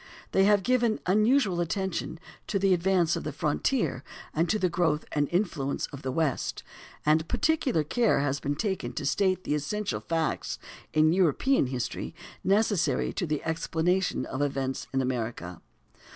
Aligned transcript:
They 0.31 0.45
have 0.45 0.63
given 0.63 0.99
unusual 1.05 1.59
attention 1.61 2.19
to 2.47 2.57
"the 2.57 2.73
advance 2.73 3.15
of 3.15 3.23
the 3.23 3.31
frontier" 3.31 4.03
and 4.33 4.49
to 4.49 4.57
"the 4.57 4.67
growth 4.67 5.05
and 5.11 5.29
influence 5.29 5.85
of 5.93 6.01
the 6.01 6.11
West"; 6.11 6.63
and 7.05 7.27
"particular 7.27 7.83
care 7.83 8.21
has 8.21 8.39
been 8.39 8.55
taken 8.55 8.93
to 8.93 9.05
state 9.05 9.43
the 9.43 9.53
essential 9.53 9.99
facts 9.99 10.57
in 10.91 11.13
European 11.13 11.67
history 11.67 12.15
necessary 12.43 13.13
to 13.13 13.27
the 13.27 13.43
explanation 13.43 14.25
of 14.25 14.41
events 14.41 14.87
in 14.91 15.03
America." 15.03 15.61